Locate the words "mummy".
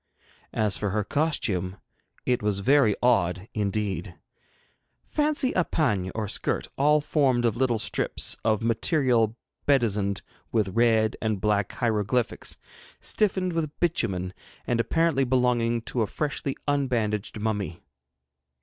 17.39-17.83